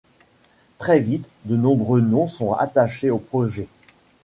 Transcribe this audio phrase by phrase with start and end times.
[0.79, 3.67] Très vite, de nombreux noms sont attachés au projet.